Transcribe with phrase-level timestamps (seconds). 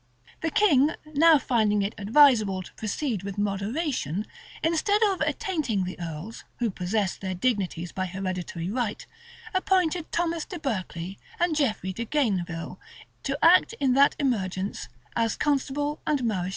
[0.41, 4.25] []The king, now finding it advisable to proceed with moderation,
[4.63, 9.05] instead of attainting the earls, who possessed their dignities by hereditary right,
[9.53, 12.79] appointed Thomas de Berkeley and Geoffrey de Geyneville
[13.21, 16.49] to act in that emergence as constable and mareschal.